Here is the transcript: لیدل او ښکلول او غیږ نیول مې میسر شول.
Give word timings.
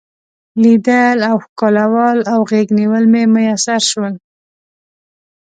لیدل 0.61 1.17
او 1.29 1.37
ښکلول 1.45 2.17
او 2.33 2.39
غیږ 2.49 2.67
نیول 2.79 3.05
مې 3.11 3.23
میسر 3.33 3.81
شول. 3.91 4.13